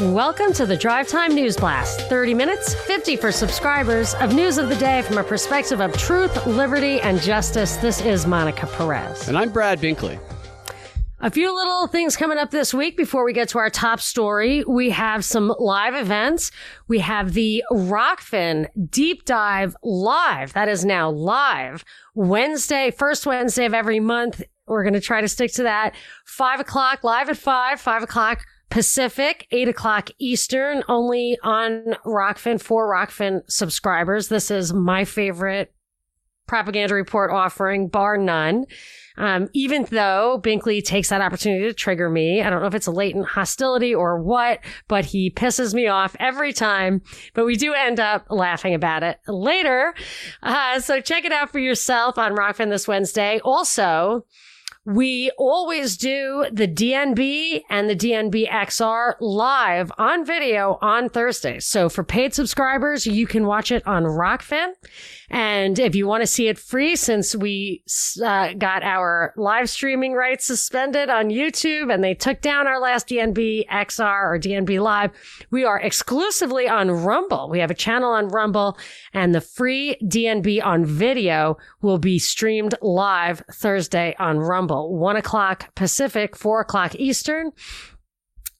[0.00, 2.02] Welcome to the Drive Time News Blast.
[2.02, 6.46] 30 minutes, 50 for subscribers of news of the day from a perspective of truth,
[6.46, 7.74] liberty, and justice.
[7.78, 9.26] This is Monica Perez.
[9.26, 10.20] And I'm Brad Binkley.
[11.18, 14.62] A few little things coming up this week before we get to our top story.
[14.68, 16.52] We have some live events.
[16.86, 20.52] We have the Rokfin Deep Dive Live.
[20.52, 24.44] That is now live Wednesday, first Wednesday of every month.
[24.68, 25.96] We're going to try to stick to that.
[26.24, 32.92] Five o'clock, live at five, five o'clock Pacific, 8 o'clock Eastern, only on Rokfin for
[32.92, 34.28] Rokfin subscribers.
[34.28, 35.72] This is my favorite
[36.46, 38.64] propaganda report offering, bar none.
[39.16, 42.86] Um, even though Binkley takes that opportunity to trigger me, I don't know if it's
[42.86, 47.02] a latent hostility or what, but he pisses me off every time.
[47.34, 49.92] But we do end up laughing about it later.
[50.42, 53.40] Uh, so check it out for yourself on Rokfin this Wednesday.
[53.44, 54.24] Also,
[54.88, 61.66] we always do the DNB and the DNB XR live on video on Thursdays.
[61.66, 64.72] So for paid subscribers, you can watch it on Rokfin.
[65.30, 67.82] And if you want to see it free, since we
[68.24, 73.08] uh, got our live streaming rights suspended on YouTube and they took down our last
[73.08, 75.10] DNB XR or DNB Live,
[75.50, 77.50] we are exclusively on Rumble.
[77.50, 78.78] We have a channel on Rumble
[79.12, 85.74] and the free DNB on video will be streamed live Thursday on Rumble, one o'clock
[85.74, 87.52] Pacific, four o'clock Eastern.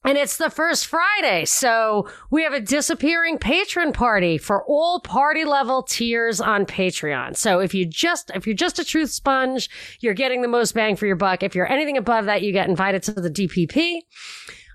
[0.05, 1.45] And it's the first Friday.
[1.45, 7.37] So we have a disappearing patron party for all party level tiers on Patreon.
[7.37, 9.69] So if you just, if you're just a truth sponge,
[10.01, 11.43] you're getting the most bang for your buck.
[11.43, 13.99] If you're anything above that, you get invited to the DPP.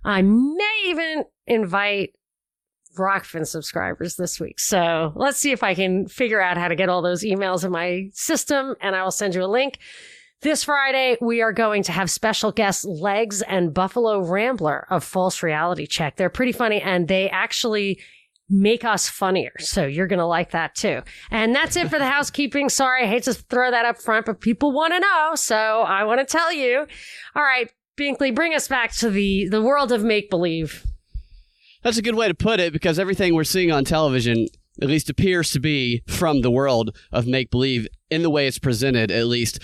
[0.03, 2.11] I may even invite
[2.95, 4.59] Rokfin subscribers this week.
[4.59, 7.71] So let's see if I can figure out how to get all those emails in
[7.71, 9.79] my system and I will send you a link.
[10.43, 15.41] This Friday, we are going to have special guests Legs and Buffalo Rambler of False
[15.41, 16.17] Reality Check.
[16.17, 18.01] They're pretty funny and they actually
[18.49, 19.53] make us funnier.
[19.59, 21.01] So you're going to like that too.
[21.31, 22.67] And that's it for the housekeeping.
[22.67, 25.31] Sorry, I hate to throw that up front, but people want to know.
[25.35, 26.87] So I want to tell you.
[27.37, 30.85] All right, Binkley, bring us back to the, the world of make believe.
[31.83, 34.47] That's a good way to put it because everything we're seeing on television
[34.81, 38.59] at least appears to be from the world of make believe in the way it's
[38.59, 39.59] presented, at least.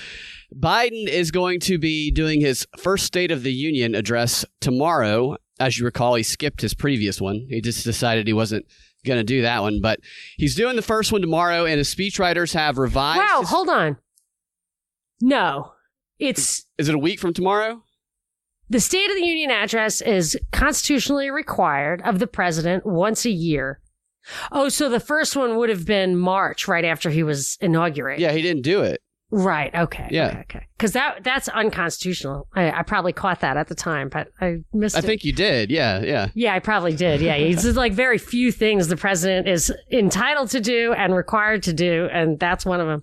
[0.56, 5.36] Biden is going to be doing his first State of the Union address tomorrow.
[5.60, 7.46] As you recall, he skipped his previous one.
[7.50, 8.66] He just decided he wasn't
[9.06, 10.00] going to do that one, but
[10.38, 13.20] he's doing the first one tomorrow, and his speechwriters have revised.
[13.20, 13.98] Wow, his- hold on.
[15.22, 15.74] No,
[16.18, 17.84] it's Is it a week from tomorrow?
[18.70, 23.80] the State of the Union address is constitutionally required of the president once a year.
[24.52, 28.22] Oh, so the first one would have been March, right after he was inaugurated.
[28.22, 29.02] Yeah, he didn't do it.
[29.32, 29.74] Right.
[29.76, 30.08] Okay.
[30.10, 30.28] Yeah.
[30.30, 30.40] Okay.
[30.40, 30.68] okay.
[30.76, 32.48] Because that that's unconstitutional.
[32.56, 35.06] I, I probably caught that at the time, but I missed I it.
[35.06, 35.70] think you did.
[35.70, 36.30] Yeah, yeah.
[36.34, 37.22] Yeah, I probably did.
[37.22, 41.74] Yeah, it's like very few things the president is entitled to do and required to
[41.74, 43.02] do, and that's one of them.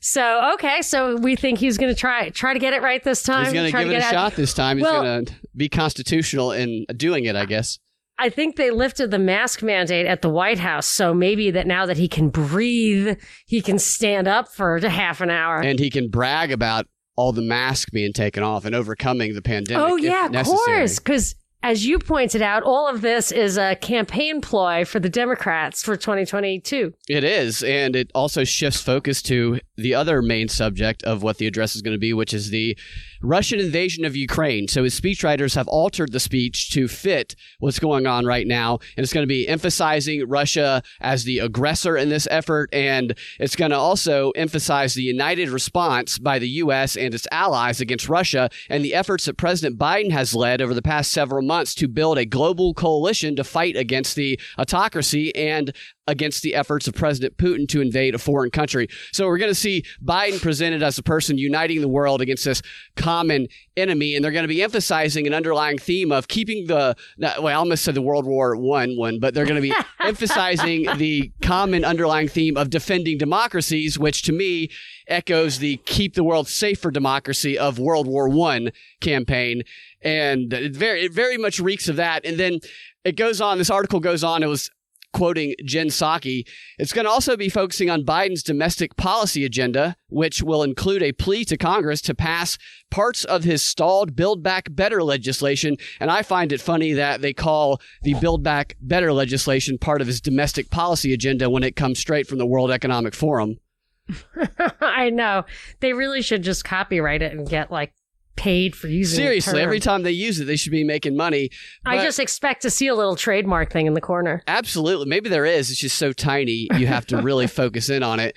[0.00, 3.24] So okay, so we think he's going to try try to get it right this
[3.24, 3.44] time.
[3.46, 4.76] He's going to give it a out- shot this time.
[4.76, 7.78] He's Well- going to be constitutional in doing it, I guess.
[8.18, 11.84] I think they lifted the mask mandate at the White House, so maybe that now
[11.86, 15.60] that he can breathe, he can stand up for a half an hour.
[15.60, 16.86] And he can brag about
[17.16, 19.84] all the masks being taken off and overcoming the pandemic.
[19.84, 21.34] oh yeah, of course, because.
[21.66, 25.96] As you pointed out, all of this is a campaign ploy for the Democrats for
[25.96, 26.92] 2022.
[27.08, 31.46] It is, and it also shifts focus to the other main subject of what the
[31.46, 32.76] address is going to be, which is the
[33.22, 34.68] Russian invasion of Ukraine.
[34.68, 39.02] So his speechwriters have altered the speech to fit what's going on right now, and
[39.02, 43.70] it's going to be emphasizing Russia as the aggressor in this effort, and it's going
[43.70, 46.96] to also emphasize the united response by the U.S.
[46.96, 50.82] and its allies against Russia, and the efforts that President Biden has led over the
[50.82, 55.74] past several months to build a global coalition to fight against the autocracy and
[56.06, 58.88] against the efforts of President Putin to invade a foreign country.
[59.12, 62.62] So we're going to see Biden presented as a person uniting the world against this
[62.96, 67.46] common enemy, and they're going to be emphasizing an underlying theme of keeping the well,
[67.46, 71.32] I almost said the World War One one, but they're going to be emphasizing the
[71.42, 74.70] common underlying theme of defending democracies, which to me
[75.06, 78.70] echoes the "Keep the World Safe for Democracy" of World War One
[79.00, 79.62] campaign,
[80.02, 82.24] and it very it very much reeks of that.
[82.24, 82.60] And then
[83.04, 83.58] it goes on.
[83.58, 84.42] This article goes on.
[84.42, 84.70] It was
[85.14, 86.46] quoting Jen Psaki.
[86.78, 91.12] It's going to also be focusing on Biden's domestic policy agenda, which will include a
[91.12, 92.58] plea to Congress to pass
[92.90, 95.76] parts of his stalled Build Back Better legislation.
[96.00, 100.06] And I find it funny that they call the Build Back Better legislation part of
[100.06, 103.58] his domestic policy agenda when it comes straight from the World Economic Forum.
[104.80, 105.44] I know.
[105.80, 107.94] They really should just copyright it and get like
[108.36, 109.16] paid for using.
[109.16, 111.50] the Seriously, every time they use it, they should be making money.
[111.84, 114.42] I just expect to see a little trademark thing in the corner.
[114.46, 115.06] Absolutely.
[115.06, 115.70] Maybe there is.
[115.70, 118.36] It's just so tiny, you have to really focus in on it.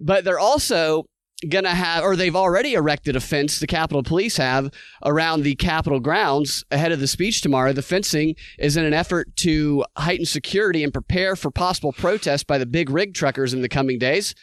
[0.00, 1.06] But they're also
[1.48, 4.72] going to have, or they've already erected a fence, the Capitol Police have,
[5.04, 7.72] around the Capitol grounds ahead of the speech tomorrow.
[7.72, 12.58] The fencing is in an effort to heighten security and prepare for possible protests by
[12.58, 14.34] the big rig truckers in the coming days.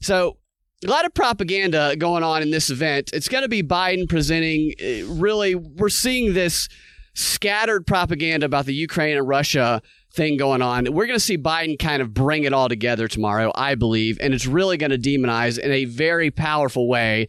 [0.00, 0.38] So,
[0.84, 3.10] a lot of propaganda going on in this event.
[3.12, 6.68] It's going to be Biden presenting, uh, really, we're seeing this
[7.14, 9.82] scattered propaganda about the Ukraine and Russia
[10.14, 10.84] thing going on.
[10.92, 14.34] We're going to see Biden kind of bring it all together tomorrow, I believe, and
[14.34, 17.28] it's really going to demonize in a very powerful way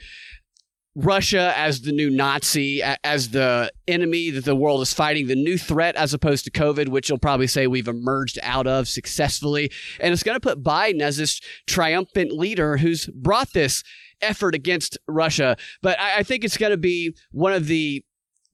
[0.96, 5.58] Russia as the new Nazi, as the enemy that the world is fighting, the new
[5.58, 9.72] threat as opposed to COVID, which you'll probably say we've emerged out of successfully.
[10.00, 13.84] And it's going to put Biden as this triumphant leader who's brought this
[14.22, 15.58] effort against Russia.
[15.82, 18.04] But I, I think it's going to be one of the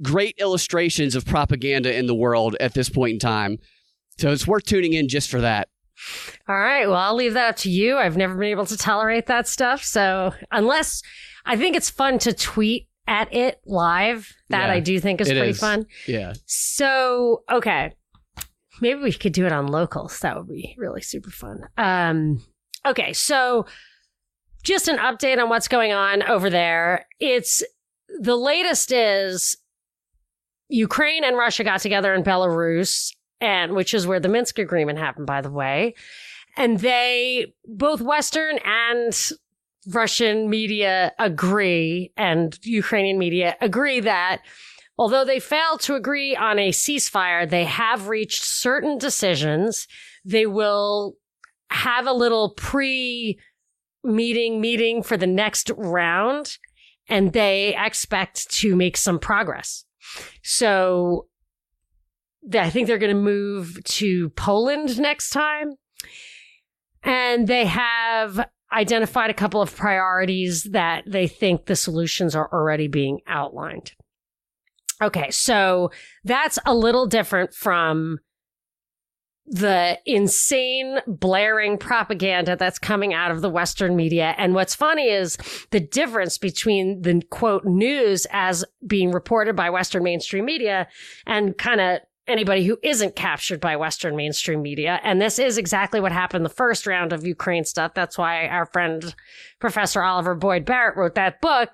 [0.01, 3.57] great illustrations of propaganda in the world at this point in time.
[4.17, 5.67] So it's worth tuning in just for that.
[6.47, 6.87] All right.
[6.87, 7.97] Well, I'll leave that up to you.
[7.97, 9.83] I've never been able to tolerate that stuff.
[9.83, 11.01] So, unless
[11.45, 15.27] I think it's fun to tweet at it live, that Yeah, I do think is
[15.29, 15.59] pretty is.
[15.59, 15.85] fun.
[16.07, 16.33] Yeah.
[16.45, 17.93] So, okay.
[18.81, 20.19] Maybe we could do it on locals.
[20.19, 21.61] That would be really super fun.
[21.77, 22.43] Um,
[22.85, 23.13] okay.
[23.13, 23.65] So,
[24.63, 27.07] just an update on what's going on over there.
[27.19, 27.63] It's
[28.19, 29.57] the latest is
[30.69, 35.25] Ukraine and Russia got together in Belarus, and which is where the Minsk agreement happened,
[35.25, 35.95] by the way.
[36.57, 39.17] And they, both Western and
[39.91, 44.41] Russian media agree, and Ukrainian media agree that
[44.97, 49.87] although they failed to agree on a ceasefire, they have reached certain decisions.
[50.25, 51.15] They will
[51.71, 53.39] have a little pre
[54.03, 56.57] meeting meeting for the next round,
[57.07, 59.85] and they expect to make some progress.
[60.43, 61.27] So
[62.53, 65.73] I think they're going to move to Poland next time.
[67.03, 72.87] And they have identified a couple of priorities that they think the solutions are already
[72.87, 73.93] being outlined.
[75.01, 75.91] Okay, so
[76.23, 78.19] that's a little different from
[79.49, 84.35] the insane blaring propaganda that's coming out of the Western media.
[84.37, 85.37] And what's funny is
[85.71, 90.87] the difference between the quote news as being reported by Western mainstream media
[91.25, 94.99] and kind of anybody who isn't captured by Western mainstream media.
[95.03, 97.93] And this is exactly what happened the first round of Ukraine stuff.
[97.93, 99.13] That's why our friend
[99.59, 101.69] Professor Oliver Boyd Barrett wrote that book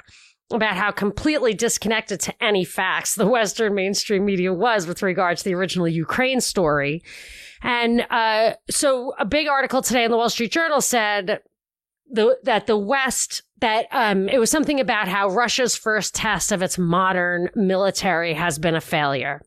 [0.51, 5.43] about how completely disconnected to any facts the Western mainstream media was with regard to
[5.43, 7.03] the original Ukraine story.
[7.61, 11.39] And uh, so a big article today in the Wall Street Journal said
[12.11, 16.61] the, that the West, that um, it was something about how Russia's first test of
[16.61, 19.41] its modern military has been a failure.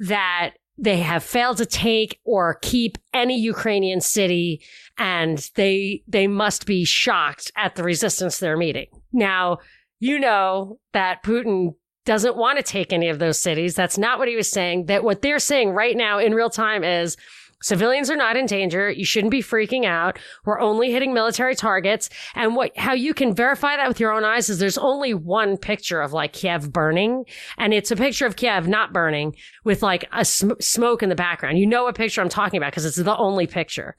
[0.00, 4.62] That they have failed to take or keep any Ukrainian city
[4.98, 8.88] and they they must be shocked at the resistance they're meeting.
[9.12, 9.58] Now,
[10.00, 11.74] you know that Putin
[12.04, 13.74] doesn't want to take any of those cities.
[13.74, 14.86] That's not what he was saying.
[14.86, 17.16] That what they're saying right now in real time is
[17.62, 18.90] civilians are not in danger.
[18.90, 20.18] You shouldn't be freaking out.
[20.44, 22.10] We're only hitting military targets.
[22.34, 25.56] And what how you can verify that with your own eyes is there's only one
[25.56, 27.24] picture of like Kiev burning,
[27.58, 29.34] and it's a picture of Kiev not burning
[29.64, 31.58] with like a sm- smoke in the background.
[31.58, 33.94] You know what picture I'm talking about because it's the only picture.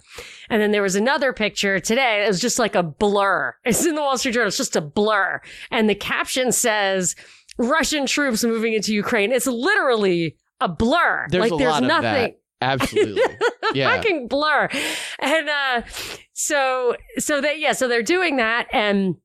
[0.50, 2.24] And then there was another picture today.
[2.24, 3.56] It was just like a blur.
[3.66, 4.48] It's in the Wall Street Journal.
[4.48, 5.42] It's just a blur.
[5.72, 7.16] And the caption says,
[7.58, 9.32] Russian troops moving into Ukraine.
[9.32, 11.28] It's literally a blur.
[11.30, 12.36] There's like a there's lot of nothing.
[12.62, 13.22] Absolutely.
[13.74, 13.94] Yeah.
[13.98, 14.70] Fucking blur.
[15.20, 15.82] And uh
[16.32, 19.18] so so they yeah, so they're doing that and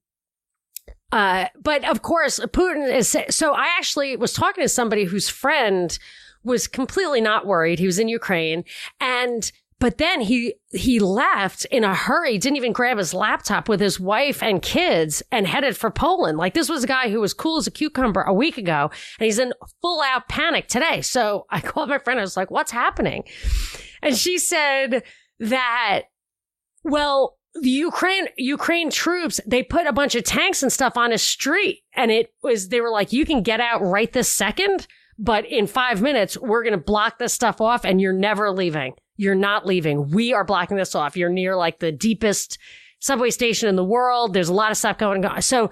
[1.12, 5.96] uh but of course Putin is so I actually was talking to somebody whose friend
[6.42, 7.78] was completely not worried.
[7.78, 8.64] He was in Ukraine
[9.00, 9.50] and
[9.82, 13.98] but then he he left in a hurry, didn't even grab his laptop with his
[13.98, 16.38] wife and kids and headed for Poland.
[16.38, 19.24] Like this was a guy who was cool as a cucumber a week ago and
[19.24, 21.00] he's in full out panic today.
[21.00, 22.20] So I called my friend.
[22.20, 23.24] I was like, what's happening?
[24.02, 25.02] And she said
[25.40, 26.02] that,
[26.84, 31.18] well, the Ukraine Ukraine troops they put a bunch of tanks and stuff on a
[31.18, 34.86] street, and it was they were like, you can get out right this second,
[35.18, 38.94] but in five minutes we're going to block this stuff off, and you're never leaving.
[39.22, 40.10] You're not leaving.
[40.10, 41.16] We are blocking this off.
[41.16, 42.58] You're near like the deepest
[42.98, 44.34] subway station in the world.
[44.34, 45.42] There's a lot of stuff going on.
[45.42, 45.70] So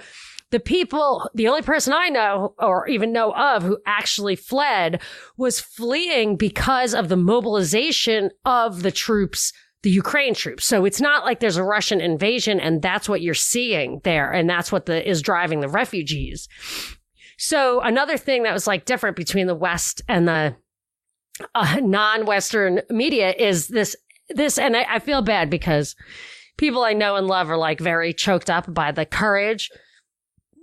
[0.50, 5.00] the people, the only person I know or even know of who actually fled
[5.37, 9.52] was fleeing because of the mobilization of the troops,
[9.83, 10.64] the Ukraine troops.
[10.64, 14.30] So it's not like there's a Russian invasion and that's what you're seeing there.
[14.30, 16.49] And that's what the, is driving the refugees.
[17.37, 20.54] So another thing that was like different between the West and the
[21.54, 23.97] uh, non-Western media is this
[24.28, 25.97] this, and I, I feel bad because
[26.56, 29.70] people I know and love are like very choked up by the courage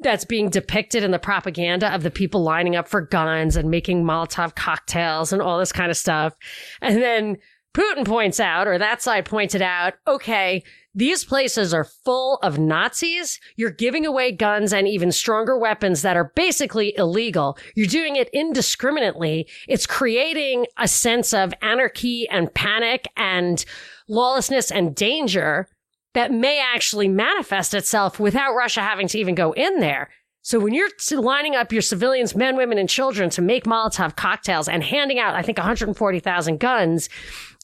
[0.01, 4.03] that's being depicted in the propaganda of the people lining up for guns and making
[4.03, 6.33] Molotov cocktails and all this kind of stuff.
[6.81, 7.37] And then
[7.73, 10.63] Putin points out, or that side pointed out, okay,
[10.95, 13.39] these places are full of Nazis.
[13.55, 17.55] You're giving away guns and even stronger weapons that are basically illegal.
[17.75, 19.47] You're doing it indiscriminately.
[19.67, 23.63] It's creating a sense of anarchy and panic and
[24.07, 25.67] lawlessness and danger
[26.15, 30.09] that may actually manifest itself without Russia having to even go in there.
[30.41, 34.67] So when you're lining up your civilians, men, women, and children to make Molotov cocktails
[34.67, 37.09] and handing out, I think, 140,000 guns,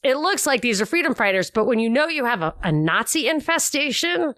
[0.04, 1.50] it looks like these are freedom fighters.
[1.50, 4.34] But when you know you have a, a Nazi infestation,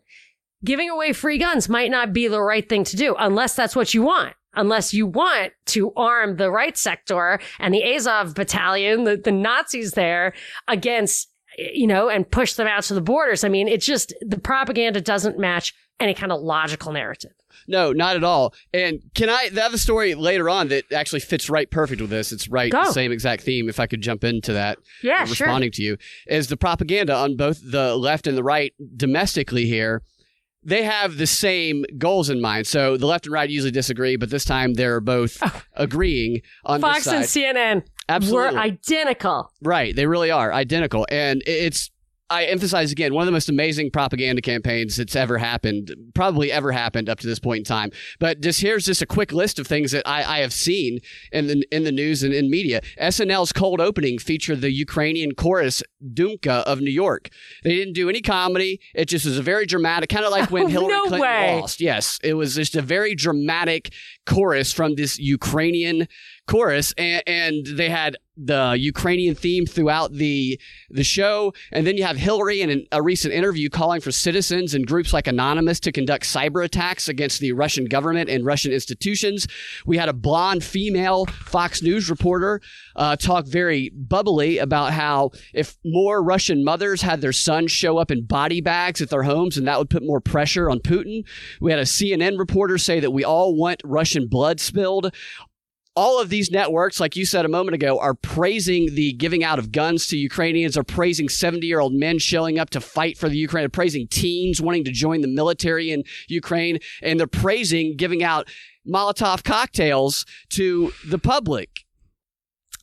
[0.64, 3.94] giving away free guns might not be the right thing to do unless that's what
[3.94, 4.36] you want.
[4.58, 9.92] Unless you want to arm the right sector and the Azov battalion, the, the Nazis
[9.92, 10.34] there
[10.68, 13.44] against you know, and push them out to the borders.
[13.44, 17.32] I mean, it's just the propaganda doesn't match any kind of logical narrative.
[17.68, 18.54] No, not at all.
[18.74, 22.32] And can I the other story later on that actually fits right perfect with this?
[22.32, 22.84] It's right Go.
[22.84, 23.68] the same exact theme.
[23.70, 25.48] If I could jump into that, Yeah, uh, sure.
[25.48, 30.04] responding to you is the propaganda on both the left and the right domestically here.
[30.68, 32.66] They have the same goals in mind.
[32.66, 35.42] So the left and right usually disagree, but this time they're both
[35.74, 36.88] agreeing on Oh.
[36.88, 38.54] Fox and CNN Absolutely.
[38.56, 39.52] were identical.
[39.62, 41.92] Right, they really are identical, and it's.
[42.30, 46.72] I emphasize again, one of the most amazing propaganda campaigns that's ever happened, probably ever
[46.72, 47.92] happened up to this point in time.
[48.20, 51.00] But just here's just a quick list of things that I, I have seen
[51.32, 52.82] in the in the news and in media.
[53.00, 57.30] SNL's cold opening featured the Ukrainian chorus Dumka of New York.
[57.64, 58.80] They didn't do any comedy.
[58.96, 61.62] It just was a very dramatic, kind of like when Oh, Hillary no Clinton way.
[61.62, 61.80] lost.
[61.80, 63.94] Yes, it was just a very dramatic
[64.26, 66.08] chorus from this Ukrainian
[66.48, 70.60] chorus, and, and they had the Ukrainian theme throughout the
[70.90, 74.74] the show, and then you have Hillary in an, a recent interview calling for citizens
[74.74, 79.48] and groups like Anonymous to conduct cyber attacks against the Russian government and Russian institutions.
[79.86, 82.62] We had a blonde female Fox News reporter
[82.96, 88.12] uh, talk very bubbly about how if more Russian mothers had their sons show up
[88.12, 91.26] in body bags at their homes, and that would put more pressure on Putin.
[91.62, 95.14] We had a CNN reporter say that we all want Russian blood spilled
[95.96, 99.60] all of these networks, like you said a moment ago, are praising the giving out
[99.60, 103.30] of guns to Ukrainians, are praising 70 year old men showing up to fight for
[103.30, 107.96] the Ukraine, are praising teens wanting to join the military in Ukraine, and they're praising
[107.96, 108.50] giving out
[108.88, 111.85] Molotov cocktails to the public.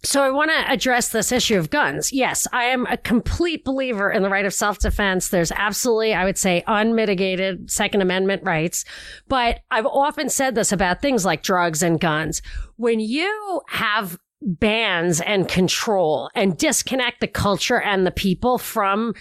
[0.04, 2.12] So I want to address this issue of guns.
[2.12, 5.28] Yes, I am a complete believer in the right of self-defense.
[5.28, 8.84] There's absolutely, I would say, unmitigated Second Amendment rights.
[9.28, 12.42] But I've often said this about things like drugs and guns.
[12.76, 19.14] When you have bans and control and disconnect the culture and the people from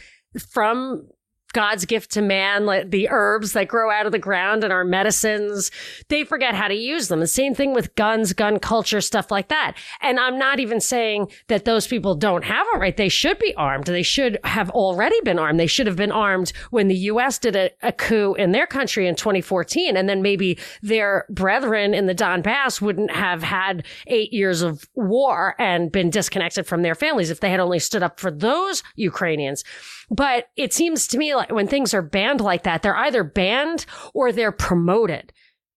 [0.50, 1.07] from
[1.51, 4.84] God's gift to man, like the herbs that grow out of the ground and our
[4.84, 5.72] medicines,
[6.10, 7.20] they forget how to use them.
[7.20, 9.75] The same thing with guns, gun culture, stuff like that.
[10.01, 12.96] And I'm not even saying that those people don't have a right.
[12.96, 13.86] They should be armed.
[13.86, 15.60] They should have already been armed.
[15.60, 17.38] They should have been armed when the U.S.
[17.38, 19.98] did a, a coup in their country in 2014.
[19.98, 25.55] And then maybe their brethren in the Donbass wouldn't have had eight years of war
[25.60, 29.63] and been disconnected from their families if they had only stood up for those Ukrainians.
[30.11, 33.85] But it seems to me like when things are banned like that, they're either banned
[34.13, 35.31] or they're promoted.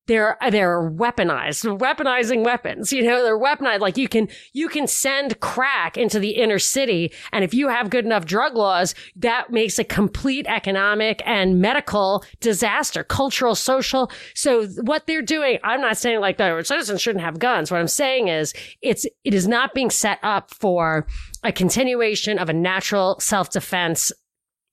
[0.07, 2.93] They're they're weaponized, weaponizing weapons.
[2.93, 3.79] You know, they're weaponized.
[3.79, 7.89] Like you can you can send crack into the inner city, and if you have
[7.89, 14.11] good enough drug laws, that makes a complete economic and medical disaster, cultural, social.
[14.35, 17.71] So what they're doing, I'm not saying like that citizens shouldn't have guns.
[17.71, 21.07] What I'm saying is it's it is not being set up for
[21.43, 24.11] a continuation of a natural self defense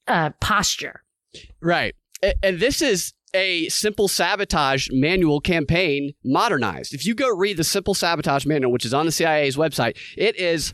[0.06, 1.02] uh, posture.
[1.60, 1.94] Right.
[2.42, 6.94] And this is a simple sabotage manual campaign modernized.
[6.94, 10.36] If you go read the simple sabotage manual, which is on the CIA's website, it
[10.36, 10.72] is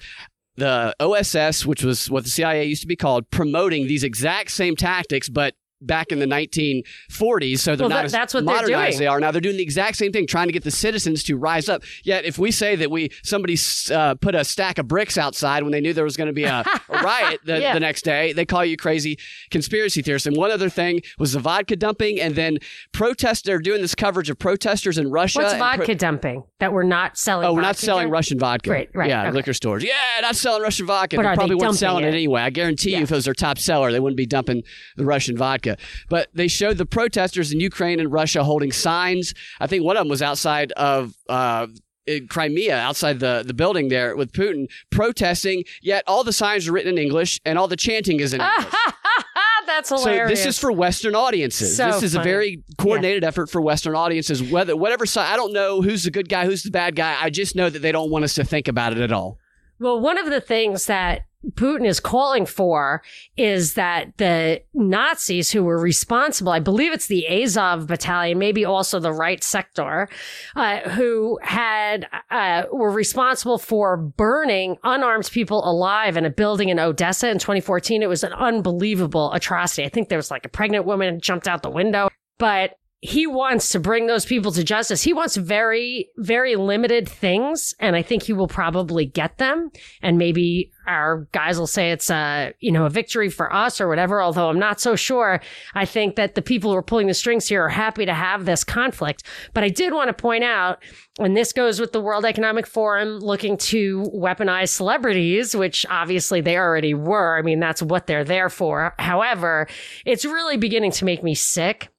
[0.56, 4.74] the OSS, which was what the CIA used to be called, promoting these exact same
[4.74, 7.58] tactics, but back in the 1940s.
[7.60, 9.30] So they're Well, not that- as that's what they're modernized they are now.
[9.30, 11.82] They're doing the exact same thing, trying to get the citizens to rise up.
[12.04, 13.56] Yet, if we say that we somebody
[13.92, 16.44] uh, put a stack of bricks outside when they knew there was going to be
[16.44, 17.74] a a riot the, Yeah.
[17.74, 19.18] the next day, they call you crazy
[19.50, 20.26] conspiracy theorist.
[20.26, 22.58] And one other thing was the vodka dumping, and then
[22.92, 23.44] protest.
[23.44, 25.38] They're doing this coverage of protesters in Russia.
[25.40, 27.46] What's and pro- vodka dumping that we're not selling?
[27.46, 28.10] Oh, we're not selling?
[28.10, 28.70] Russian vodka.
[28.70, 29.32] Right, right, Yeah, okay.
[29.32, 29.84] liquor stores.
[29.84, 29.92] Yeah,
[30.22, 31.16] not selling Russian vodka.
[31.16, 32.14] But they are they probably weren't selling it it?
[32.14, 32.42] anyway.
[32.42, 32.98] I guarantee Yeah.
[32.98, 34.62] you, if it was their top seller, they wouldn't be dumping
[34.96, 35.67] the Russian vodka.
[36.08, 39.34] But they showed the protesters in Ukraine and Russia holding signs.
[39.60, 41.14] I think one of them was outside of.
[41.28, 41.68] Uh,
[42.06, 46.72] in Crimea, outside the, the building there with Putin, protesting, yet all the signs are
[46.72, 48.72] written in English and all the chanting is in English.
[49.66, 50.40] That's hilarious.
[50.40, 51.76] So this is for Western audiences.
[51.76, 54.42] So this is a very coordinated effort for Western audiences.
[54.42, 57.16] Whether whatever side, I don't know who's the good guy, who's the bad guy.
[57.20, 59.38] I just know that they don't want us to think about it at all.
[59.80, 63.00] Well, one of the things that Putin is calling for
[63.36, 68.98] is that the Nazis who were responsible, I believe it's the Azov battalion, maybe also
[68.98, 70.08] the right sector,
[70.56, 76.80] uh, who had, uh, were responsible for burning unarmed people alive in a building in
[76.80, 78.02] Odessa in 2014.
[78.02, 79.84] It was an unbelievable atrocity.
[79.84, 82.08] I think there was like a pregnant woman jumped out the window,
[82.38, 85.02] but he wants to bring those people to justice.
[85.02, 89.70] He wants very, very limited things, and I think he will probably get them.
[90.02, 93.86] And maybe our guys will say it's a, you know, a victory for us or
[93.86, 94.20] whatever.
[94.20, 95.40] Although I'm not so sure.
[95.74, 98.46] I think that the people who are pulling the strings here are happy to have
[98.46, 99.22] this conflict.
[99.54, 100.82] But I did want to point out,
[101.20, 106.56] and this goes with the World Economic Forum looking to weaponize celebrities, which obviously they
[106.56, 107.38] already were.
[107.38, 108.94] I mean, that's what they're there for.
[108.98, 109.68] However,
[110.04, 111.90] it's really beginning to make me sick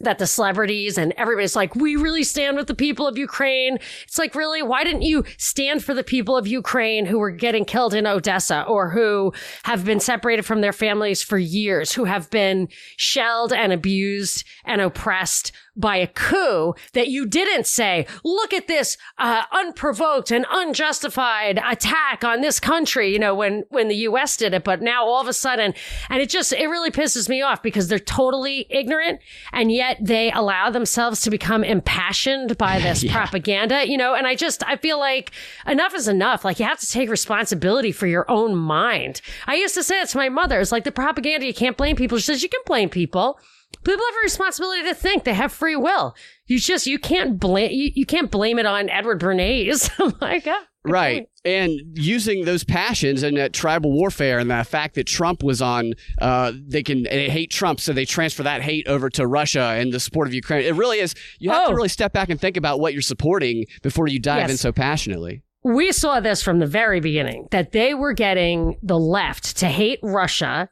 [0.00, 3.78] that the celebrities and everybody's like, we really stand with the people of Ukraine.
[4.04, 4.62] It's like, really?
[4.62, 8.62] Why didn't you stand for the people of Ukraine who were getting killed in Odessa
[8.62, 9.32] or who
[9.64, 14.80] have been separated from their families for years, who have been shelled and abused and
[14.80, 21.60] oppressed by a coup that you didn't say, look at this uh, unprovoked and unjustified
[21.64, 24.36] attack on this country, you know, when, when the U.S.
[24.36, 24.64] did it.
[24.64, 25.74] But now all of a sudden,
[26.08, 29.20] and it just, it really pisses me off because they're totally ignorant
[29.52, 33.12] and yet they allow themselves to become impassioned by this Yeah.
[33.14, 35.30] propaganda, you know, and I just, I feel like
[35.66, 36.44] enough is enough.
[36.44, 39.20] Like you have to take responsibility for your own mind.
[39.46, 40.60] I used to say it to my mother.
[40.60, 42.18] It's like the propaganda, you can't blame people.
[42.18, 43.38] She says, you can blame people.
[43.84, 45.24] People have a responsibility to think.
[45.24, 46.14] They have free will.
[46.46, 49.90] You just you can't blame you, you can't blame it on Edward Bernays.
[50.20, 51.28] Like, ah, Right.
[51.44, 55.92] And using those passions and that tribal warfare and the fact that Trump was on,
[56.20, 59.92] uh, they can they hate Trump, so they transfer that hate over to Russia and
[59.92, 60.64] the support of Ukraine.
[60.64, 61.70] It really is, you have Oh.
[61.70, 64.50] to really step back and think about what you're supporting before you dive Yes.
[64.52, 65.42] in so passionately.
[65.62, 69.98] We saw this from the very beginning that they were getting the left to hate
[70.02, 70.70] Russia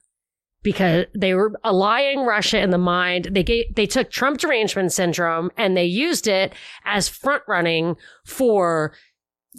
[0.62, 3.28] because they were allying Russia in the mind.
[3.30, 6.52] They gave, they took Trump derangement syndrome and they used it
[6.84, 8.92] as front running for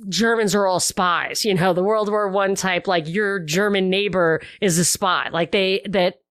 [0.07, 1.43] Germans are all spies.
[1.43, 5.29] You know, the World War One type, like your German neighbor is a spy.
[5.29, 6.21] Like they that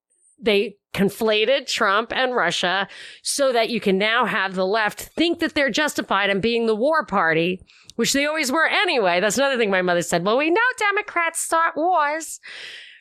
[0.40, 2.88] they conflated Trump and Russia
[3.22, 6.74] so that you can now have the left think that they're justified in being the
[6.74, 7.60] war party,
[7.96, 9.20] which they always were anyway.
[9.20, 10.24] That's another thing my mother said.
[10.24, 12.40] Well, we know Democrats start wars.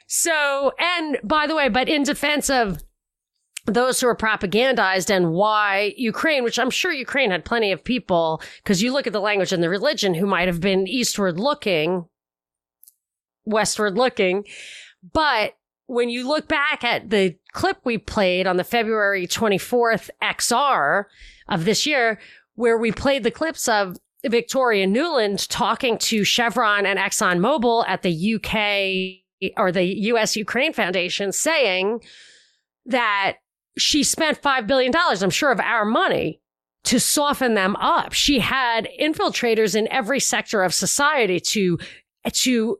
[0.08, 2.82] So, and by the way, but in defense of
[3.65, 8.41] those who are propagandized and why Ukraine, which I'm sure Ukraine had plenty of people,
[8.63, 12.06] because you look at the language and the religion who might have been eastward looking,
[13.46, 14.46] westward looking.
[15.13, 21.04] But when you look back at the clip we played on the February 24th XR
[21.50, 22.20] of this year,
[22.56, 28.36] where we played the clips of Victoria Nuland talking to Chevron and ExxonMobil at the
[28.36, 32.02] UK or the US Ukraine Foundation saying
[32.86, 33.38] that
[33.78, 36.41] she spent $5 billion, I'm sure, of our money
[36.86, 38.13] to soften them up.
[38.13, 41.78] She had infiltrators in every sector of society to,
[42.32, 42.78] to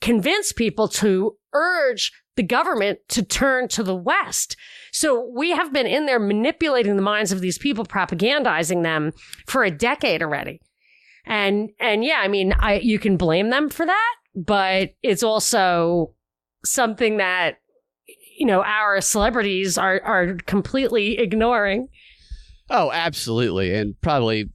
[0.00, 4.56] convince people to urge the government to turn to the West.
[4.92, 9.12] So we have been in there manipulating the minds of these people, propagandizing them
[9.46, 10.60] for a decade already.
[11.26, 16.14] And, and yeah, I mean, I, you can blame them for that, but it's also
[16.64, 17.58] something that,
[18.38, 21.88] you know, our celebrities are, are completely ignoring.
[22.68, 23.74] Oh, absolutely.
[23.74, 24.50] And probably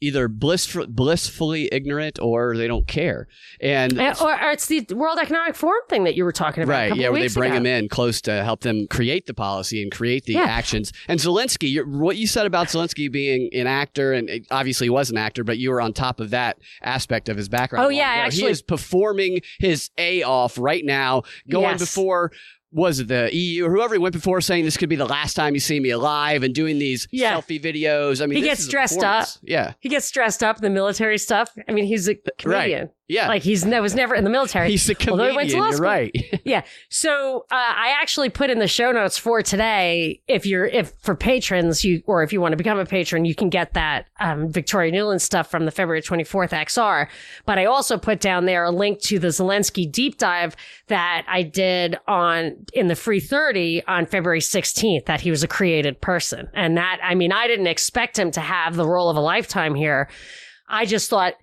[0.00, 3.28] either blissful, blissfully ignorant or they don't care.
[3.60, 6.72] And And- Or, or it's the World Economic Forum thing that you were talking about.
[6.72, 7.56] Right, yeah, where they bring ago.
[7.62, 10.44] them in close to help them create the policy and create the Yeah.
[10.44, 10.92] actions.
[11.08, 15.10] And Zelensky, you're, what you said about Zelensky being an actor, and obviously he was
[15.10, 17.84] an actor, but you were on top of that aspect of his background.
[17.84, 18.22] Oh, yeah, ago.
[18.26, 21.80] actually- he is performing his A off right now, going Yes.
[21.80, 22.32] before.
[22.72, 25.34] Was it the EU or whoever he went before saying this could be the last
[25.34, 27.34] time you see me alive and doing these Yeah.
[27.36, 28.22] selfie videos?
[28.22, 29.26] I mean, He gets dressed up.
[29.42, 31.50] Yeah, He gets dressed up the military stuff.
[31.68, 32.90] I mean, he's a comedian.
[33.10, 33.26] Yeah.
[33.28, 34.70] Like he's ne- was never in the military.
[34.70, 35.36] He's a although he comedian.
[35.36, 35.84] went to law school.
[35.86, 36.16] right.
[36.44, 36.62] Yeah.
[36.88, 40.20] So uh, I actually put in the show notes for today.
[40.26, 43.34] If you're if for patrons, you or if you want to become a patron, you
[43.34, 47.08] can get that um, Victoria Nuland stuff from the February 24th XR.
[47.46, 51.42] But I also put down there a link to the Zelensky deep dive that I
[51.42, 55.04] did on in the free 30 on February 16th.
[55.06, 58.40] That he was a created person, and that I mean I didn't expect him to
[58.40, 60.08] have the role of a lifetime here.
[60.68, 61.34] I just thought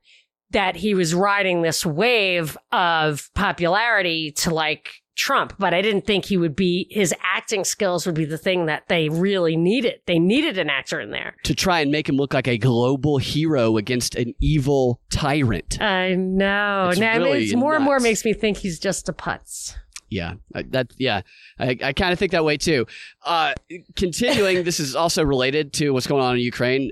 [0.52, 6.26] that he was riding this wave of popularity to like Trump, but I didn't think
[6.26, 10.00] he would be, his acting skills would be the thing that they really needed.
[10.06, 11.36] They needed an actor in there.
[11.44, 15.82] to try and make him look like a global hero against an evil tyrant.
[15.82, 16.90] I know.
[16.92, 19.74] It's Now, I mean, it's more and more makes me think he's just a putz.
[20.10, 21.22] Yeah, I- that yeah,
[21.60, 22.86] I, I kind of think that way too.
[23.26, 23.54] Uh,
[23.96, 26.92] continuing, this is also related to what's going on in Ukraine.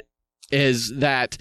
[0.51, 1.37] Is that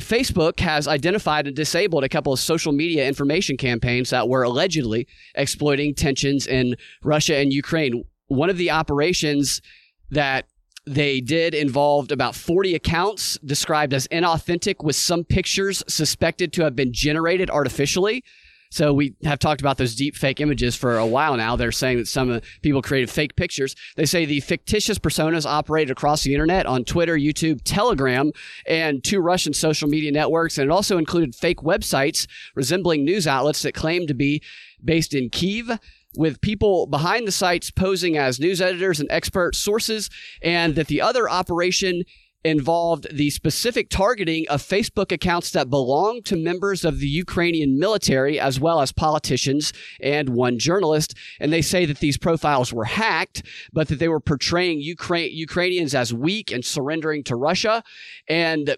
[0.00, 5.06] Facebook has identified and disabled a couple of social media information campaigns that were allegedly
[5.34, 8.04] exploiting tensions in Russia and Ukraine.
[8.28, 9.62] One of the operations
[10.10, 10.46] that
[10.86, 16.76] they did involved about 40 accounts described as inauthentic with some pictures suspected to have
[16.76, 18.22] been generated artificially.
[18.70, 21.56] So we have talked about those deep fake images for a while now.
[21.56, 23.74] They're saying that some uh, people created fake pictures.
[23.96, 28.32] They say the fictitious personas operated across the internet on Twitter, YouTube, Telegram,
[28.66, 30.58] and two Russian social media networks.
[30.58, 34.42] And it also included fake websites resembling news outlets that claimed to be
[34.84, 35.78] based in Kiev
[36.16, 40.08] with people behind the sites posing as news editors and expert sources,
[40.42, 42.04] and that the other operation
[42.46, 48.38] involved the specific targeting of Facebook accounts that belong to members of the Ukrainian military,
[48.38, 51.14] as well as politicians and one journalist.
[51.40, 55.94] And they say that these profiles were hacked, but that they were portraying Ukra- Ukrainians
[55.94, 57.82] as weak and surrendering to Russia.
[58.28, 58.76] And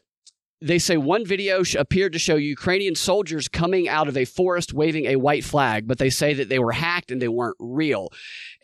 [0.60, 5.06] they say one video appeared to show Ukrainian soldiers coming out of a forest waving
[5.06, 8.08] a white flag, but they say that they were hacked and they weren't real.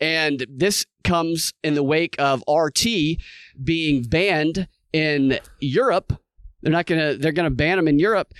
[0.01, 2.85] And this comes in the wake of RT
[3.63, 6.13] being banned in Europe.
[6.61, 8.33] They're not going to they're going to ban them in Europe.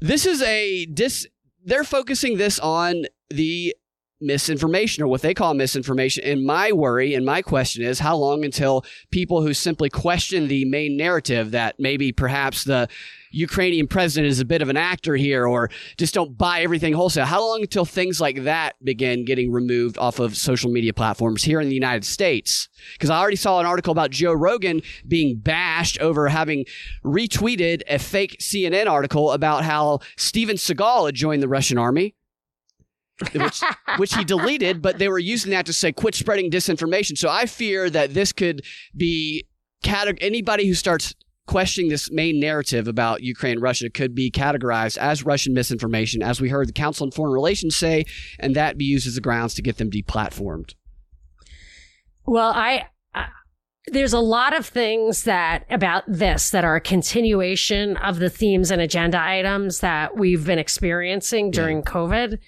[0.00, 1.26] This is a dis
[1.64, 3.74] they're focusing this on the
[4.20, 6.24] misinformation or what they call misinformation.
[6.24, 10.64] And my worry and my question is how long until people who simply question the
[10.64, 12.88] main narrative that maybe perhaps the
[13.30, 17.26] Ukrainian president is a bit of an actor here or just don't buy everything wholesale.
[17.26, 21.60] How long until things like that begin getting removed off of social media platforms here
[21.60, 22.68] in the United States?
[22.94, 26.64] Because I already saw an article about Joe Rogan being bashed over having
[27.04, 32.14] retweeted a fake CNN article about how Steven Seagal had joined the Russian army
[33.32, 33.62] which,
[33.96, 37.16] which he deleted, but they were using that to say, quit spreading disinformation.
[37.16, 38.62] So I fear that this could
[38.96, 39.46] be
[39.82, 41.14] cate- anybody who starts
[41.46, 46.48] questioning this main narrative about Ukraine Russia could be categorized as Russian misinformation, as we
[46.48, 48.04] heard the Council on Foreign Relations say,
[48.38, 50.74] and that be used as the grounds to get them deplatformed.
[52.26, 53.28] Well, I, I
[53.88, 58.72] there's a lot of things that about this that are a continuation of the themes
[58.72, 61.84] and agenda items that we've been experiencing during mm.
[61.84, 62.38] COVID.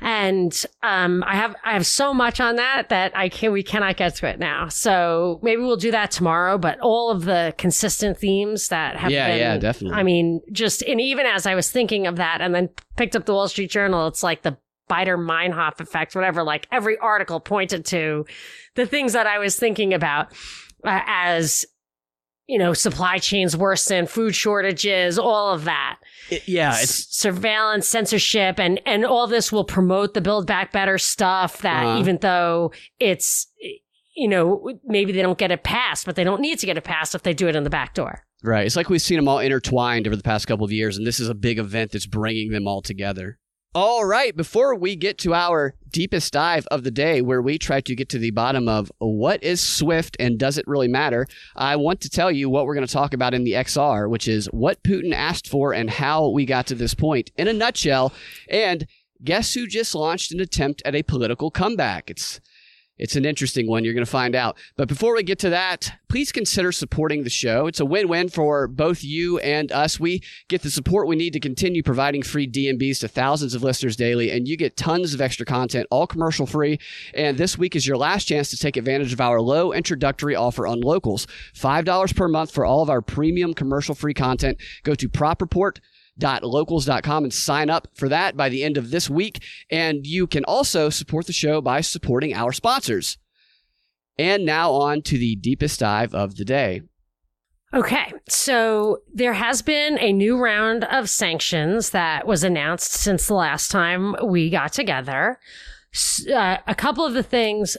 [0.00, 3.96] And um, I have I have so much on that that I can we cannot
[3.96, 4.68] get to it now.
[4.68, 6.58] So maybe we'll do that tomorrow.
[6.58, 9.98] But all of the consistent themes that have Yeah, been, yeah, definitely.
[9.98, 13.26] I mean, just and even as I was thinking of that, and then picked up
[13.26, 14.56] the Wall Street Journal, it's like the
[14.90, 16.42] Baader Meinhof effect, whatever.
[16.42, 18.26] Like every article pointed to
[18.74, 20.32] the things that I was thinking about
[20.84, 21.66] uh, as
[22.46, 25.99] you know, supply chains worsen, food shortages, all of that.
[26.30, 30.98] It- yeah, it's surveillance, censorship, and and all this will promote the Build Back Better
[30.98, 31.62] stuff.
[31.62, 31.98] That Uh-huh.
[32.00, 33.46] even though it's
[34.16, 36.84] you know maybe they don't get it passed, but they don't need to get it
[36.84, 38.24] passed if they do it in the back door.
[38.42, 38.64] right.
[38.66, 41.20] It's like we've seen them all intertwined over the past couple of years, and this
[41.20, 43.38] is a big event that's bringing them all together.
[43.72, 47.80] All right, before we get to our deepest dive of the day, where we try
[47.80, 51.76] to get to the bottom of what is Swift and does it really matter, I
[51.76, 54.46] want to tell you what we're going to talk about in the XR, which is
[54.46, 58.12] what Putin asked for and how we got to this point in a nutshell.
[58.48, 58.88] And
[59.22, 62.10] guess who just launched an attempt at a political comeback?
[62.10, 62.40] It's
[63.00, 63.82] it's an interesting one.
[63.82, 64.58] You're going to find out.
[64.76, 67.66] But before we get to that, please consider supporting the show.
[67.66, 69.98] It's a win win for both you and us.
[69.98, 73.96] We get the support we need to continue providing free DNBs to thousands of listeners
[73.96, 76.78] daily, and you get tons of extra content, all commercial free.
[77.14, 80.66] And this week is your last chance to take advantage of our low introductory offer
[80.66, 84.58] on locals $5 per month for all of our premium commercial free content.
[84.82, 85.80] Go to Prop Report
[86.18, 89.42] locals.com and sign up for that by the end of this week.
[89.70, 93.18] And you can also support the show by supporting our sponsors.
[94.18, 96.82] And now on to the deepest dive of the day.
[97.72, 103.34] Okay, so there has been a new round of sanctions that was announced since the
[103.34, 105.38] last time we got together.
[106.32, 107.76] Uh, a couple of the things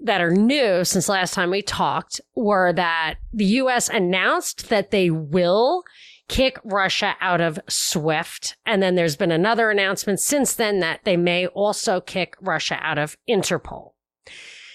[0.00, 5.10] that are new since last time we talked were that the US announced that they
[5.10, 5.82] will
[6.28, 8.56] kick Russia out of SWIFT.
[8.66, 12.98] And then there's been another announcement since then that they may also kick Russia out
[12.98, 13.92] of Interpol.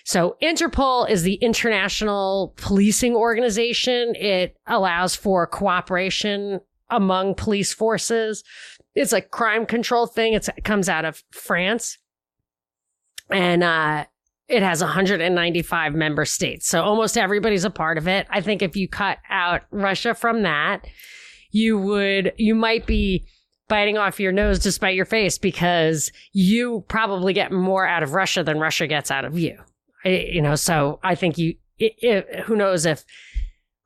[0.03, 4.15] So Interpol is the international policing organization.
[4.15, 8.43] It allows for cooperation among police forces.
[8.95, 10.33] It's a crime control thing.
[10.33, 11.97] It's, it comes out of France.
[13.29, 14.05] And, uh,
[14.47, 16.67] it has 195 member states.
[16.67, 18.27] So almost everybody's a part of it.
[18.29, 20.85] I think if you cut out Russia from that,
[21.51, 23.25] you would, you might be
[23.67, 28.13] biting off your nose to spite your face because you probably get more out of
[28.13, 29.57] Russia than Russia gets out of you.
[30.03, 33.05] You know, so I think you, it, it, who knows if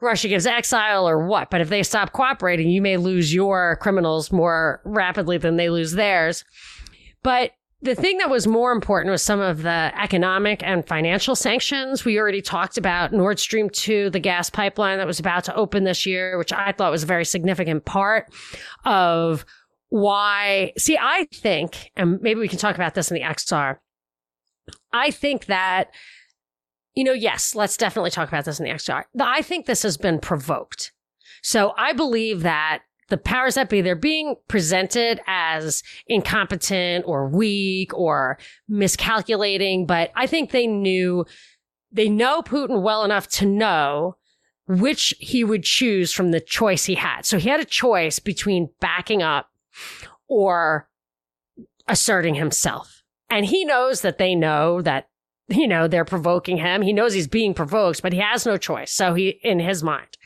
[0.02, 4.32] Russia gives exile or what, but if they stop cooperating, you may lose your criminals
[4.32, 6.44] more rapidly than they lose theirs.
[7.22, 7.52] But
[7.86, 12.04] the thing that was more important was some of the economic and financial sanctions.
[12.04, 15.84] We already talked about Nord Stream 2, the gas pipeline that was about to open
[15.84, 18.34] this year, which I thought was a very significant part
[18.84, 19.46] of
[19.90, 20.74] why.
[20.78, 23.78] See, I think, and maybe we can talk about this in the XR.
[24.92, 25.92] I think that,
[26.96, 29.04] you know, yes, let's definitely talk about this in the XR.
[29.20, 30.92] I think this has been provoked.
[31.44, 37.94] So I believe that the powers that be, they're being presented as incompetent or weak
[37.94, 38.38] or
[38.68, 41.26] miscalculating, but I think they knew,
[41.92, 44.18] they know Putin well enough to know
[44.68, 47.26] which he would choose from the choice he had.
[47.26, 49.50] So he had a choice between backing up
[50.28, 50.90] or
[51.88, 53.04] asserting himself.
[53.30, 55.10] And he knows that they know that,
[55.48, 56.82] you know, they're provoking him.
[56.82, 58.92] He knows he's being provoked, but he has no choice.
[58.92, 60.18] So he, in his mind.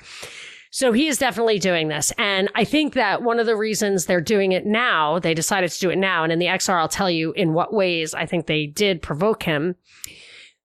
[0.71, 2.11] So he is definitely doing this.
[2.17, 5.79] And I think that one of the reasons they're doing it now, they decided to
[5.79, 6.23] do it now.
[6.23, 9.43] And in the XR, I'll tell you in what ways I think they did provoke
[9.43, 9.75] him.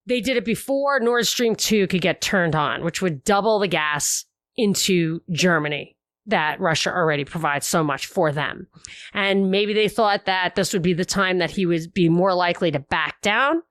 [0.05, 3.67] They did it before Nord Stream 2 could get turned on, which would double the
[3.67, 5.95] gas into Germany
[6.27, 8.67] that Russia already provides so much for them.
[9.13, 12.33] And maybe they thought that this would be the time that he would be more
[12.33, 13.61] likely to back down.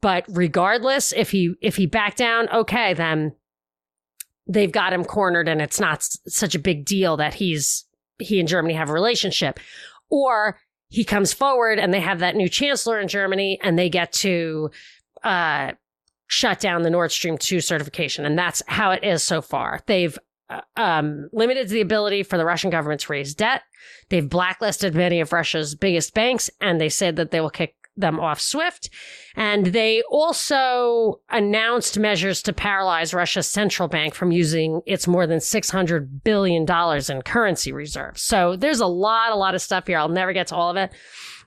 [0.00, 3.34] But regardless, if he if he backed down, okay, then
[4.52, 7.84] they've got him cornered and it's not s- such a big deal that he's
[8.18, 9.58] he and Germany have a relationship.
[10.10, 14.12] Or he comes forward and they have that new chancellor in Germany and they get
[14.12, 14.70] to
[15.24, 15.72] uh,
[16.26, 18.24] shut down the Nord Stream 2 certification.
[18.24, 19.80] And that's how it is so far.
[19.86, 20.18] They've
[20.50, 23.62] uh, um, limited the ability for the Russian government to raise debt.
[24.10, 28.18] They've blacklisted many of Russia's biggest banks and they said that they will kick them
[28.18, 28.90] off SWIFT.
[29.36, 35.38] And they also announced measures to paralyze Russia's central bank from using its more than
[35.38, 36.66] $600 billion
[37.10, 38.22] in currency reserves.
[38.22, 39.98] So there's a lot, a lot of stuff here.
[39.98, 40.92] I'll never get to all of it.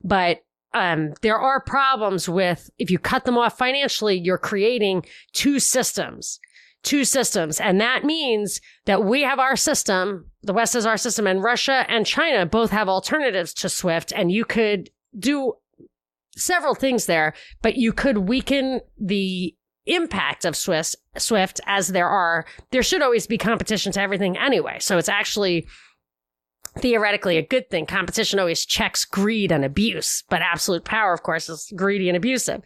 [0.04, 0.40] But
[0.74, 6.40] um, there are problems with if you cut them off financially, you're creating two systems
[6.86, 7.60] two systems.
[7.60, 11.84] And that means that we have our system, the West has our system, and Russia
[11.90, 14.14] and China both have alternatives to SWIFT.
[14.16, 15.54] And you could do
[16.36, 22.46] several things there, but you could weaken the impact of Swift, Swift as there are,
[22.72, 24.78] there should always be competition to everything anyway.
[24.80, 25.68] So it's actually
[26.80, 27.86] theoretically a good thing.
[27.86, 32.62] Competition always checks greed and abuse, but absolute power, of course, is greedy and abusive.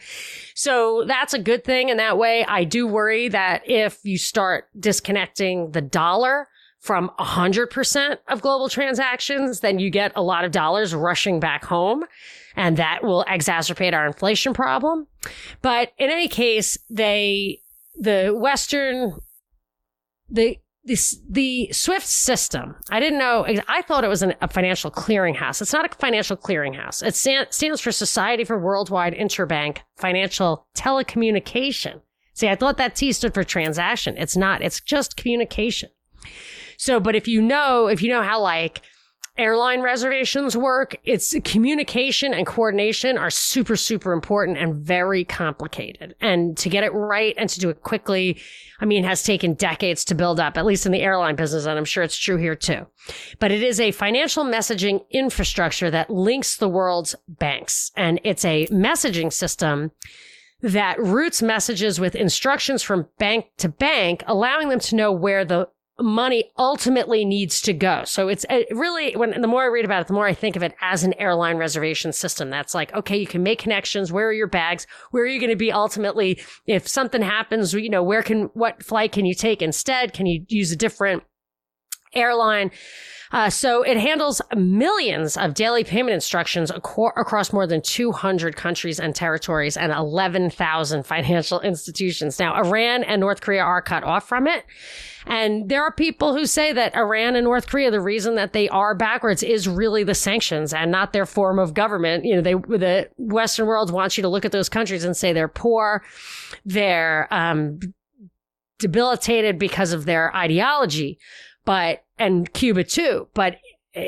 [0.56, 1.90] So that's a good thing.
[1.90, 6.48] in that way, I do worry that if you start disconnecting the dollar
[6.80, 12.06] from 100% of global transactions, then you get a lot of dollars rushing back home
[12.60, 15.08] and that will exacerbate our inflation problem.
[15.62, 17.62] But in any case, they,
[17.98, 19.14] the Western,
[20.30, 24.92] the, this, the SWIFT system, I didn't know, I thought it was an, a financial
[24.92, 25.62] clearinghouse.
[25.62, 27.02] It's not a financial clearinghouse.
[27.02, 32.02] It stands for Society for Worldwide Interbank Financial Telecommunication.
[32.34, 34.18] See, I thought that T stood for transaction.
[34.18, 34.62] It's not.
[34.62, 35.92] It's just communication.
[36.76, 38.82] So, but if you know, if you know how like
[39.40, 46.14] airline reservations work, it's communication and coordination are super, super important and very complicated.
[46.20, 48.40] And to get it right and to do it quickly,
[48.82, 51.66] I mean, has taken decades to build up, at least in the airline business.
[51.66, 52.86] And I'm sure it's true here too.
[53.40, 57.92] But it is a financial messaging infrastructure that links the world's banks.
[57.96, 59.92] And it's a messaging system
[60.62, 65.70] that routes messages with instructions from bank to bank, allowing them to know where the
[66.00, 68.04] money ultimately needs to go.
[68.06, 70.56] So it's uh, really when the more I read about it, the more I think
[70.56, 72.50] of it as an airline reservation system.
[72.50, 74.12] That's like, okay, you can make connections.
[74.12, 74.88] Where are your bags?
[75.12, 77.74] Where are you going to be ultimately if something happens?
[77.74, 80.14] You know, where can what flight can you take instead?
[80.14, 81.24] Can you use a different
[82.14, 82.72] airline.
[83.32, 89.00] Uh, so it handles millions of daily payment instructions ac- across more than 200 countries
[89.00, 92.40] and territories and 11,000 financial institutions.
[92.40, 94.66] Now, Iran and North Korea are cut off from it.
[95.28, 98.68] And there are people who say that Iran and North Korea, the reason that they
[98.70, 102.26] are backwards is really the sanctions and not their form of government.
[102.26, 105.34] You know, they, the Western world wants you to look at those countries and say
[105.34, 106.04] they're poor,
[106.66, 107.80] they're, um,
[108.80, 111.20] debilitated because of their ideology,
[111.70, 113.28] but, and Cuba too.
[113.36, 113.58] But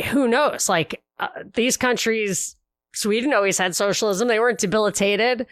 [0.06, 0.68] who knows?
[0.68, 2.56] Like, uh, these countries,
[2.96, 4.28] Sweden always had socialism.
[4.28, 5.46] They weren't debilitated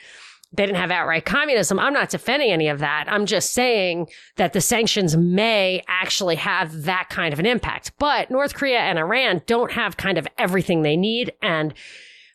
[0.51, 1.79] they didn't have outright communism.
[1.79, 3.05] I'm not defending any of that.
[3.07, 7.91] I'm just saying that the sanctions may actually have that kind of an impact.
[7.99, 11.33] But North Korea and Iran don't have kind of everything they need.
[11.43, 11.73] And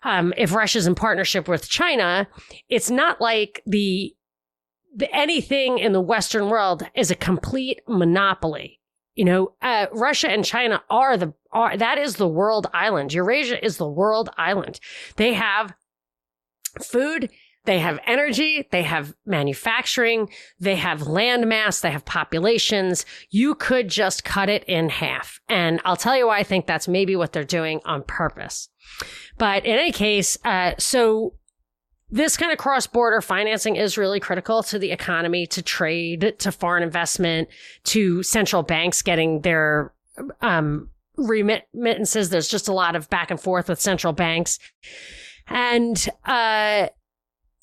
[0.04, 2.28] um, if Russia's in partnership with China,
[2.68, 4.14] it's not like the,
[4.94, 8.80] the anything in the Western world is a complete monopoly.
[9.14, 13.12] You know, uh, Russia and China are the are that is the world island.
[13.12, 14.80] Eurasia is the world island.
[15.16, 15.74] They have
[16.82, 17.30] food
[17.64, 20.28] they have energy, they have manufacturing,
[20.60, 23.06] they have land mass, they have populations.
[23.30, 25.40] You could just cut it in half.
[25.48, 28.68] And I'll tell you why I think that's maybe what they're doing on purpose.
[29.38, 31.34] But in any case, uh, so
[32.14, 36.52] this kind of cross border financing is really critical to the economy, to trade, to
[36.52, 37.48] foreign investment,
[37.82, 39.92] to central banks getting their
[40.40, 42.30] um, remittances.
[42.30, 44.60] There's just a lot of back and forth with central banks.
[45.48, 46.86] And uh,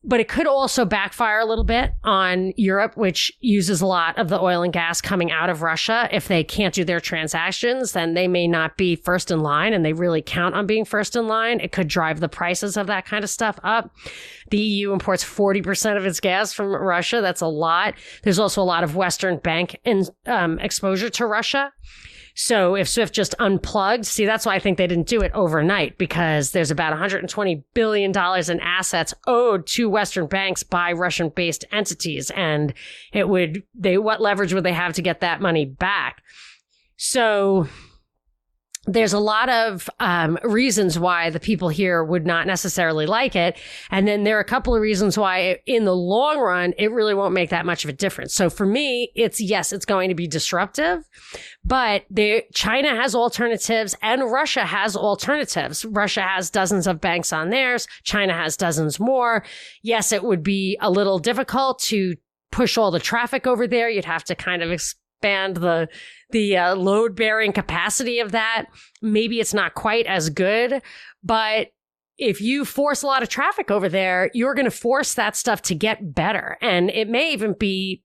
[0.04, 4.30] but it could also backfire a little bit on Europe, which uses a lot of
[4.30, 6.10] the oil and gas coming out of Russia.
[6.12, 9.86] If they can't do their transactions, then they may not be first in line and
[9.86, 11.60] they really count on being first in line.
[11.60, 13.96] It could drive the prices of that kind of stuff up.
[14.50, 17.22] The EU imports 40% of its gas from Russia.
[17.22, 17.94] That's a lot.
[18.24, 19.80] There's also a lot of Western bank
[20.26, 21.72] um, exposure to Russia.
[22.36, 25.98] So if Swift just unplugged, see, that's why I think they didn't do it overnight
[25.98, 32.32] because there's about 120 billion dollars in assets owed to Western banks by Russian-based entities,
[32.32, 32.74] and
[33.12, 36.22] it would they what leverage would they have to get that money back?
[36.98, 37.68] So
[38.88, 43.56] there's a lot of um, reasons why the people here would not necessarily like it.
[43.92, 47.14] And then there are a couple of reasons why in the long run, it really
[47.14, 48.34] won't make that much of a difference.
[48.34, 51.08] So for me, it's yes, it's going to be disruptive,
[51.64, 55.86] but the, China has alternatives and Russia has alternatives.
[55.86, 57.88] Russia has dozens of banks on theirs.
[58.04, 59.44] China has dozens more.
[59.84, 62.16] Yes, it would be a little difficult to
[62.52, 63.90] push all the traffic over there.
[63.90, 64.72] You'd have to kind of
[65.22, 65.88] expand the
[66.32, 68.66] the uh, load bearing capacity of that.
[69.02, 70.82] Maybe it's not quite as good,
[71.24, 71.68] but
[72.18, 75.62] if you force a lot of traffic over there, you're going to force that stuff
[75.64, 76.58] to get better.
[76.62, 78.04] And it may even be,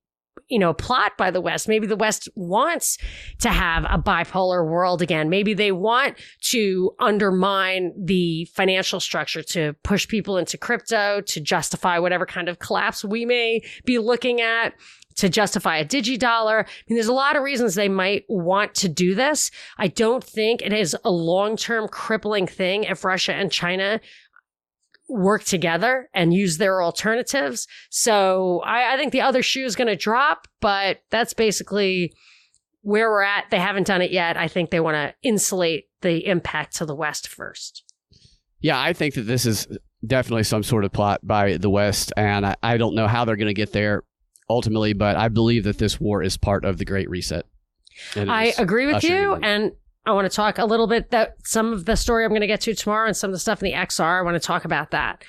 [0.48, 1.68] you know, plot by the West.
[1.68, 2.98] Maybe the West wants
[3.40, 5.28] to have a bipolar world again.
[5.28, 11.98] Maybe they want to undermine the financial structure to push people into crypto to justify
[11.98, 14.72] whatever kind of collapse we may be looking at
[15.16, 16.64] to justify a digidollar.
[16.64, 19.50] I mean, there's a lot of reasons they might want to do this.
[19.78, 24.00] I don't think it is a long term crippling thing if Russia and China
[25.08, 27.66] work together and use their alternatives.
[27.90, 32.12] So I, I think the other shoe is going to drop, but that's basically
[32.82, 33.46] where we're at.
[33.50, 34.36] They haven't done it yet.
[34.36, 37.84] I think they want to insulate the impact to the West first.
[38.60, 39.68] Yeah, I think that this is
[40.04, 43.36] definitely some sort of plot by the West, and I, I don't know how they're
[43.36, 44.02] going to get there
[44.48, 47.46] ultimately, but I believe that this war is part of the Great Reset.
[48.16, 49.72] I agree with you, and
[50.04, 52.46] I want to talk a little bit that some of the story I'm going to
[52.46, 54.20] get to tomorrow and some of the stuff in the XR.
[54.20, 55.24] I want to talk about that.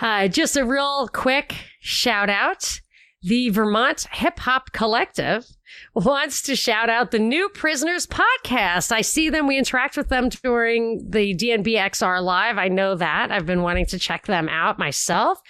[0.00, 2.80] Uh, just a real quick shout out.
[3.22, 5.46] The Vermont Hip Hop Collective
[5.94, 8.90] wants to shout out the New Prisoners podcast.
[8.90, 9.46] I see them.
[9.46, 12.58] We interact with them during the DNB XR live.
[12.58, 13.30] I know that.
[13.30, 15.40] I've been wanting to check them out myself.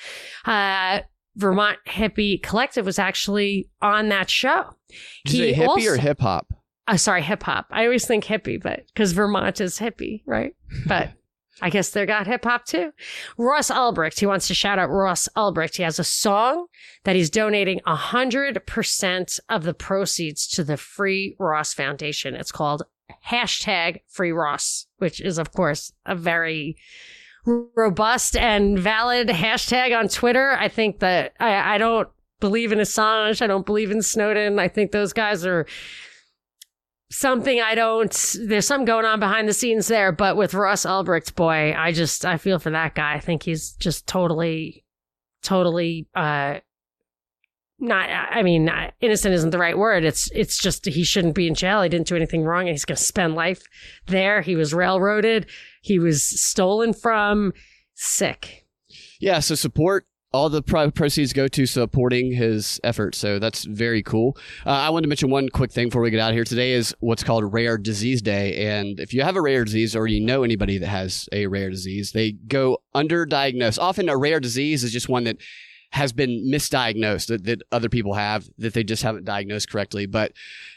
[0.44, 1.00] Uh,
[1.36, 4.76] Vermont Hippie Collective was actually on that show.
[5.24, 6.52] Did say hippie also, or hip hop?
[6.86, 7.66] Uh, sorry, hip hop.
[7.70, 10.54] I always think hippie, but because Vermont is hippie, right?
[10.86, 11.12] But
[11.60, 12.92] I guess they got hip hop too.
[13.36, 15.76] Ross Ulbricht, he wants to shout out Ross Ulbricht.
[15.76, 16.66] He has a song
[17.04, 22.34] that he's donating 100% of the proceeds to the Free Ross Foundation.
[22.34, 22.82] It's called
[23.26, 26.76] hashtag Free Ross, which is, of course, a very
[27.44, 30.52] robust and valid hashtag on Twitter.
[30.52, 32.08] I think that I, I don't
[32.40, 33.42] believe in Assange.
[33.42, 34.58] I don't believe in Snowden.
[34.58, 35.66] I think those guys are
[37.10, 38.36] something I don't.
[38.46, 42.24] There's some going on behind the scenes there, but with Ross Ulbricht, boy, I just
[42.24, 43.14] I feel for that guy.
[43.14, 44.84] I think he's just totally,
[45.42, 46.60] totally uh,
[47.82, 48.70] not I mean
[49.00, 50.04] innocent isn't the right word.
[50.04, 51.82] It's it's just he shouldn't be in jail.
[51.82, 53.62] He didn't do anything wrong and he's going to spend life
[54.06, 54.40] there.
[54.40, 55.46] He was railroaded.
[55.82, 57.52] He was stolen from.
[57.94, 58.66] Sick.
[59.20, 63.18] Yeah, so support all the proceeds go to supporting his efforts.
[63.18, 64.36] So that's very cool.
[64.64, 66.44] Uh, I wanted to mention one quick thing before we get out of here.
[66.44, 68.66] Today is what's called Rare Disease Day.
[68.66, 71.68] And if you have a rare disease or you know anybody that has a rare
[71.68, 73.78] disease, they go underdiagnosed.
[73.78, 75.36] Often a rare disease is just one that
[75.92, 80.06] has been misdiagnosed that, that other people have that they just haven't diagnosed correctly.
[80.06, 80.32] But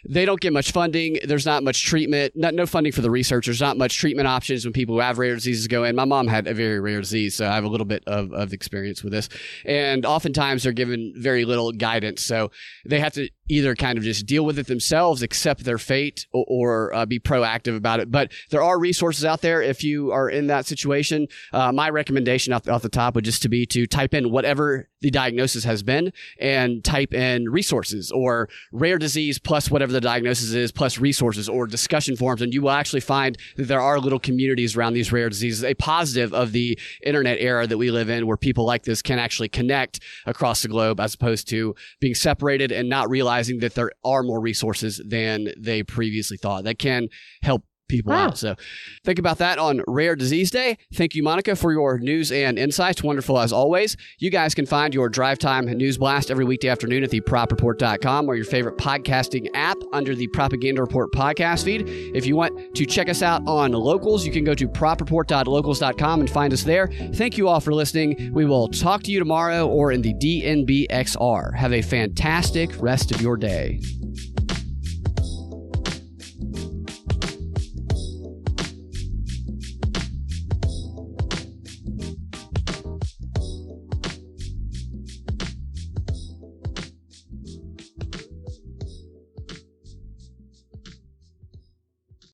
[0.07, 1.17] they don't get much funding.
[1.23, 3.45] There's not much treatment, not, no funding for the research.
[3.45, 5.95] There's not much treatment options when people who have rare diseases go in.
[5.95, 8.51] My mom had a very rare disease, so I have a little bit of, of
[8.51, 9.29] experience with this.
[9.63, 12.21] And oftentimes they're given very little guidance.
[12.21, 12.51] So
[12.85, 16.45] they have to either kind of just deal with it themselves, accept their fate, or,
[16.47, 18.11] or uh, be proactive about it.
[18.11, 21.27] But there are resources out there if you are in that situation.
[21.53, 24.89] Uh, my recommendation off off the top would just to be to type in whatever
[25.01, 30.51] the diagnosis has been and type in resources or rare disease plus whatever the diagnosis
[30.53, 32.41] is plus resources or discussion forums.
[32.41, 35.75] And you will actually find that there are little communities around these rare diseases, a
[35.75, 39.49] positive of the internet era that we live in where people like this can actually
[39.49, 44.23] connect across the globe as opposed to being separated and not realizing that there are
[44.23, 47.09] more resources than they previously thought that can
[47.41, 48.27] help people wow.
[48.27, 48.37] out.
[48.37, 48.55] So
[49.03, 50.77] think about that on Rare Disease Day.
[50.93, 53.03] Thank you, Monica, for your news and insights.
[53.03, 53.97] Wonderful as always.
[54.19, 58.35] You guys can find your Drive Time News Blast every weekday afternoon at thepropreport.com or
[58.35, 61.87] your favorite podcasting app under the Propaganda Report podcast feed.
[62.15, 66.29] If you want to check us out on locals, you can go to propreport.locals.com and
[66.29, 66.87] find us there.
[67.13, 68.33] Thank you all for listening.
[68.33, 71.55] We will talk to you tomorrow or in the DNBXR.
[71.55, 73.81] Have a fantastic rest of your day.